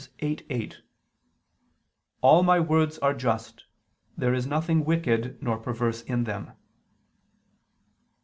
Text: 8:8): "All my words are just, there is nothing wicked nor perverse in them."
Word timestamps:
8:8): 0.17 0.77
"All 2.21 2.41
my 2.41 2.59
words 2.59 2.97
are 2.97 3.13
just, 3.13 3.65
there 4.17 4.33
is 4.33 4.47
nothing 4.47 4.83
wicked 4.83 5.37
nor 5.43 5.59
perverse 5.59 6.01
in 6.01 6.23
them." 6.23 6.53